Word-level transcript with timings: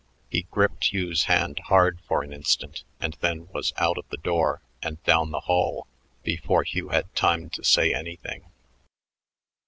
He 0.31 0.47
gripped 0.49 0.93
Hugh's 0.95 1.25
hand 1.25 1.59
hard 1.65 2.01
for 2.07 2.23
an 2.23 2.33
instant 2.33 2.83
and 2.99 3.15
then 3.21 3.49
was 3.53 3.71
out 3.77 3.99
of 3.99 4.09
the 4.09 4.17
door 4.17 4.59
and 4.81 4.97
down 5.03 5.29
the 5.29 5.41
hall 5.41 5.85
before 6.23 6.63
Hugh 6.63 6.89
had 6.89 7.13
time 7.15 7.51
to 7.51 7.63
say 7.63 7.93
anything. 7.93 8.45